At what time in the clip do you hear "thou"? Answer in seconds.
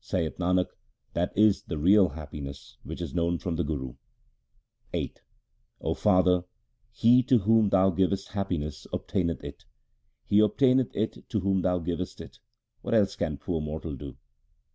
7.70-7.88, 11.62-11.78